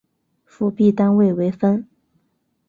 [0.45, 1.87] 辅币单位为分。